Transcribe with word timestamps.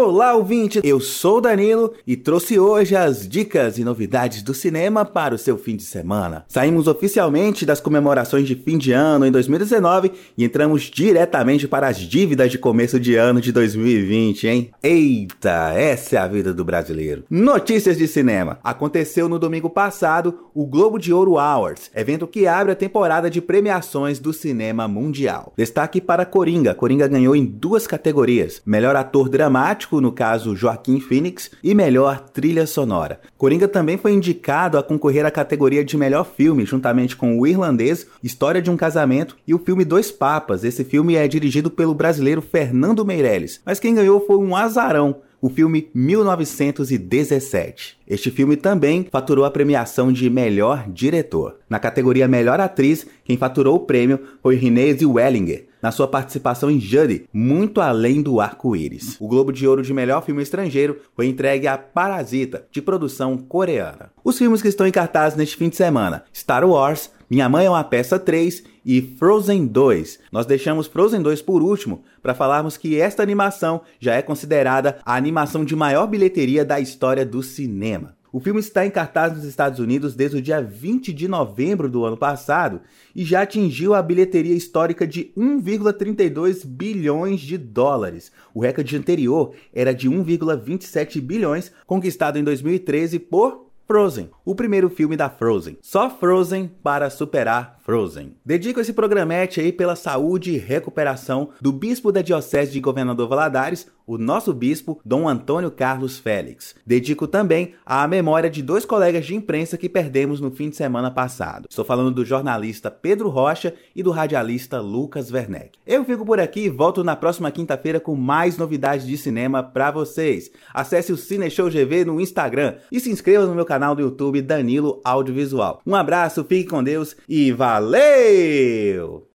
Olá, 0.00 0.32
ouvinte! 0.32 0.80
Eu 0.84 1.00
sou 1.00 1.38
o 1.38 1.40
Danilo 1.40 1.92
e 2.06 2.16
trouxe 2.16 2.56
hoje 2.56 2.94
as 2.94 3.28
dicas 3.28 3.78
e 3.78 3.84
novidades 3.84 4.42
do 4.42 4.54
cinema 4.54 5.04
para 5.04 5.34
o 5.34 5.38
seu 5.38 5.58
fim 5.58 5.74
de 5.74 5.82
semana. 5.82 6.44
Saímos 6.46 6.86
oficialmente 6.86 7.66
das 7.66 7.80
comemorações 7.80 8.46
de 8.46 8.54
fim 8.54 8.78
de 8.78 8.92
ano 8.92 9.26
em 9.26 9.32
2019 9.32 10.12
e 10.36 10.44
entramos 10.44 10.82
diretamente 10.82 11.66
para 11.66 11.88
as 11.88 11.98
dívidas 11.98 12.48
de 12.48 12.58
começo 12.58 13.00
de 13.00 13.16
ano 13.16 13.40
de 13.40 13.50
2020, 13.50 14.46
hein? 14.46 14.70
Eita, 14.80 15.72
essa 15.74 16.14
é 16.14 16.18
a 16.20 16.28
vida 16.28 16.54
do 16.54 16.64
brasileiro. 16.64 17.24
Notícias 17.28 17.98
de 17.98 18.06
cinema. 18.06 18.60
Aconteceu 18.62 19.28
no 19.28 19.36
domingo 19.36 19.68
passado 19.68 20.46
o 20.54 20.64
Globo 20.64 20.96
de 20.96 21.12
Ouro 21.12 21.38
Awards, 21.38 21.90
evento 21.92 22.28
que 22.28 22.46
abre 22.46 22.70
a 22.70 22.76
temporada 22.76 23.28
de 23.28 23.42
premiações 23.42 24.20
do 24.20 24.32
cinema 24.32 24.86
mundial. 24.86 25.52
Destaque 25.56 26.00
para 26.00 26.24
Coringa. 26.24 26.72
Coringa 26.72 27.08
ganhou 27.08 27.34
em 27.34 27.44
duas 27.44 27.84
categorias: 27.84 28.62
melhor 28.64 28.94
ator 28.94 29.28
dramático 29.28 29.87
dramático, 29.88 30.00
no 30.00 30.12
caso 30.12 30.54
Joaquim 30.54 31.00
Phoenix, 31.00 31.50
e 31.62 31.74
melhor 31.74 32.20
trilha 32.20 32.66
sonora. 32.66 33.20
Coringa 33.36 33.66
também 33.66 33.96
foi 33.96 34.12
indicado 34.12 34.78
a 34.78 34.82
concorrer 34.82 35.24
à 35.24 35.30
categoria 35.30 35.84
de 35.84 35.96
melhor 35.96 36.24
filme, 36.24 36.64
juntamente 36.64 37.16
com 37.16 37.38
O 37.38 37.46
Irlandês, 37.46 38.06
História 38.22 38.60
de 38.60 38.70
um 38.70 38.76
Casamento 38.76 39.36
e 39.46 39.54
o 39.54 39.58
filme 39.58 39.84
Dois 39.84 40.10
Papas. 40.10 40.64
Esse 40.64 40.84
filme 40.84 41.16
é 41.16 41.26
dirigido 41.26 41.70
pelo 41.70 41.94
brasileiro 41.94 42.42
Fernando 42.42 43.04
Meirelles, 43.04 43.60
mas 43.64 43.80
quem 43.80 43.94
ganhou 43.94 44.24
foi 44.26 44.36
um 44.36 44.54
azarão 44.54 45.16
o 45.40 45.48
filme 45.48 45.88
1917. 45.94 47.96
Este 48.08 48.28
filme 48.28 48.56
também 48.56 49.06
faturou 49.10 49.44
a 49.44 49.50
premiação 49.52 50.12
de 50.12 50.28
melhor 50.28 50.88
diretor. 50.88 51.58
Na 51.70 51.78
categoria 51.78 52.26
melhor 52.26 52.58
atriz, 52.58 53.06
quem 53.24 53.36
faturou 53.36 53.76
o 53.76 53.86
prêmio 53.86 54.18
foi 54.42 54.56
Renée 54.56 54.92
Zellweger, 54.94 55.67
na 55.82 55.90
sua 55.90 56.08
participação 56.08 56.70
em 56.70 56.80
Judy, 56.80 57.28
muito 57.32 57.80
além 57.80 58.22
do 58.22 58.40
arco-íris. 58.40 59.16
O 59.20 59.28
Globo 59.28 59.52
de 59.52 59.66
Ouro 59.66 59.82
de 59.82 59.94
melhor 59.94 60.24
filme 60.24 60.42
estrangeiro 60.42 61.00
foi 61.14 61.26
entregue 61.26 61.66
a 61.66 61.78
Parasita, 61.78 62.66
de 62.70 62.82
produção 62.82 63.36
coreana. 63.36 64.10
Os 64.24 64.38
filmes 64.38 64.60
que 64.62 64.68
estão 64.68 64.86
em 64.86 64.92
cartaz 64.92 65.36
neste 65.36 65.56
fim 65.56 65.68
de 65.68 65.76
semana: 65.76 66.24
Star 66.34 66.68
Wars, 66.68 67.10
Minha 67.30 67.48
Mãe 67.48 67.66
é 67.66 67.70
uma 67.70 67.84
Peça 67.84 68.18
3 68.18 68.64
e 68.84 69.00
Frozen 69.00 69.66
2. 69.66 70.18
Nós 70.32 70.46
deixamos 70.46 70.86
Frozen 70.86 71.22
2 71.22 71.42
por 71.42 71.62
último 71.62 72.02
para 72.22 72.34
falarmos 72.34 72.76
que 72.76 73.00
esta 73.00 73.22
animação 73.22 73.82
já 74.00 74.14
é 74.14 74.22
considerada 74.22 74.98
a 75.04 75.14
animação 75.14 75.64
de 75.64 75.76
maior 75.76 76.06
bilheteria 76.06 76.64
da 76.64 76.80
história 76.80 77.24
do 77.24 77.42
cinema. 77.42 78.17
O 78.30 78.40
filme 78.40 78.60
está 78.60 78.84
em 78.84 78.90
cartaz 78.90 79.32
nos 79.32 79.44
Estados 79.44 79.78
Unidos 79.78 80.14
desde 80.14 80.36
o 80.36 80.42
dia 80.42 80.60
20 80.60 81.14
de 81.14 81.26
novembro 81.26 81.88
do 81.88 82.04
ano 82.04 82.16
passado 82.16 82.82
e 83.16 83.24
já 83.24 83.40
atingiu 83.40 83.94
a 83.94 84.02
bilheteria 84.02 84.54
histórica 84.54 85.06
de 85.06 85.32
1,32 85.34 86.66
bilhões 86.66 87.40
de 87.40 87.56
dólares. 87.56 88.30
O 88.52 88.60
recorde 88.60 88.96
anterior 88.96 89.54
era 89.72 89.94
de 89.94 90.10
1,27 90.10 91.22
bilhões, 91.22 91.72
conquistado 91.86 92.38
em 92.38 92.44
2013 92.44 93.18
por 93.18 93.68
Frozen, 93.86 94.28
o 94.44 94.54
primeiro 94.54 94.90
filme 94.90 95.16
da 95.16 95.30
Frozen. 95.30 95.78
Só 95.80 96.10
Frozen 96.10 96.70
para 96.82 97.08
superar 97.08 97.77
Frozen. 97.88 98.34
Dedico 98.44 98.80
esse 98.80 98.92
programete 98.92 99.62
aí 99.62 99.72
pela 99.72 99.96
saúde 99.96 100.52
e 100.52 100.58
recuperação 100.58 101.48
do 101.58 101.72
bispo 101.72 102.12
da 102.12 102.20
Diocese 102.20 102.70
de 102.70 102.80
Governador 102.80 103.26
Valadares, 103.26 103.86
o 104.06 104.16
nosso 104.16 104.54
bispo, 104.54 105.00
Dom 105.04 105.28
Antônio 105.28 105.70
Carlos 105.70 106.18
Félix. 106.18 106.74
Dedico 106.86 107.26
também 107.26 107.74
à 107.84 108.06
memória 108.08 108.48
de 108.48 108.62
dois 108.62 108.86
colegas 108.86 109.26
de 109.26 109.34
imprensa 109.34 109.76
que 109.76 109.88
perdemos 109.88 110.40
no 110.40 110.50
fim 110.50 110.70
de 110.70 110.76
semana 110.76 111.10
passado. 111.10 111.66
Estou 111.68 111.84
falando 111.84 112.10
do 112.10 112.24
jornalista 112.24 112.90
Pedro 112.90 113.28
Rocha 113.28 113.74
e 113.94 114.02
do 114.02 114.10
radialista 114.10 114.80
Lucas 114.80 115.30
Werneck. 115.30 115.78
Eu 115.86 116.04
fico 116.06 116.24
por 116.24 116.40
aqui 116.40 116.60
e 116.64 116.70
volto 116.70 117.04
na 117.04 117.16
próxima 117.16 117.50
quinta-feira 117.50 118.00
com 118.00 118.14
mais 118.14 118.56
novidades 118.56 119.06
de 119.06 119.16
cinema 119.16 119.62
para 119.62 119.90
vocês. 119.90 120.50
Acesse 120.72 121.12
o 121.12 121.16
Cine 121.16 121.50
Show 121.50 121.70
GV 121.70 122.06
no 122.06 122.20
Instagram 122.20 122.76
e 122.90 123.00
se 123.00 123.10
inscreva 123.10 123.46
no 123.46 123.54
meu 123.54 123.66
canal 123.66 123.94
do 123.94 124.00
YouTube 124.02 124.40
Danilo 124.40 125.02
Audiovisual. 125.04 125.82
Um 125.86 125.94
abraço, 125.94 126.44
fique 126.44 126.70
com 126.70 126.82
Deus 126.82 127.14
e 127.28 127.52
valeu! 127.78 129.24